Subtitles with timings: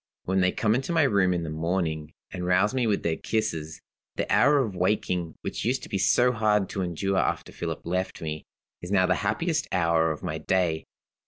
[0.23, 3.81] When they come into my room in the morning, and rouse me with their kisses,
[4.15, 8.19] the hour of waking, which used to be so hard to endure after Philip left
[8.19, 8.47] me,
[8.81, 10.87] is now the happiest hour of my day."